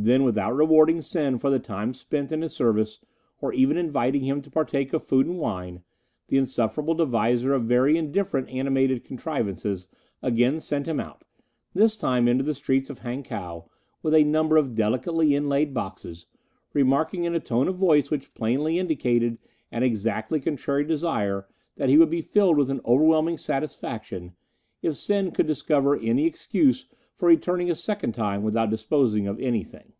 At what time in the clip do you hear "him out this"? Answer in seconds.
10.86-11.96